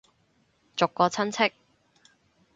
[0.75, 1.51] 逐個親戚